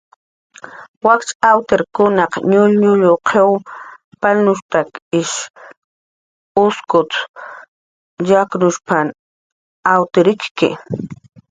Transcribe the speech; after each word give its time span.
"Wakch 1.05 1.29
awtirkunaq 1.51 2.31
nullnull 2.51 3.17
qiw 3.29 3.51
palnushp""tak 4.21 4.89
ish 5.21 5.37
uskun 6.63 7.07
yaknushp""tak 8.31 9.07
awtir 9.93 10.27
ik""ki." 10.33 10.69